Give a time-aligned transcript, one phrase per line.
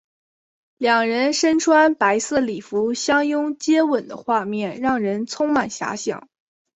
[0.79, 6.27] 两人身穿白色礼服相拥接吻的画面让人充满遐想。